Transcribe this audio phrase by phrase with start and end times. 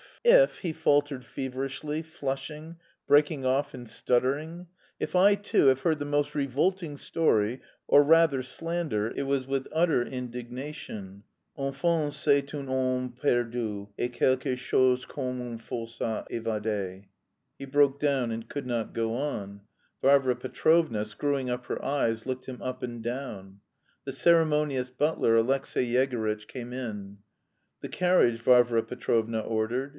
[0.23, 2.75] if..." he faltered feverishly, flushing,
[3.07, 4.65] breaking off and stuttering,
[4.99, 9.67] "if I too have heard the most revolting story, or rather slander, it was with
[9.71, 17.05] utter indignation..._enfin c'est un homme perdu, et quelque chose comme un forçat evadé...._"
[17.57, 19.61] He broke down and could not go on.
[20.03, 23.59] Varvara Petrovna, screwing up her eyes, looked him up and down.
[24.05, 27.17] The ceremonious butler Alexey Yegorytch came in.
[27.81, 29.89] "The carriage," Varvara Petrovna ordered.